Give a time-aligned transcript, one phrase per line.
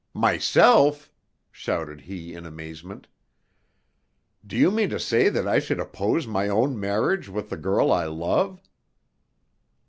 [0.15, 1.11] "Myself!"
[1.51, 3.07] shouted he in amazement.
[4.43, 7.91] "Do you mean to say that I should oppose my own marriage with the girl
[7.91, 8.63] I love?"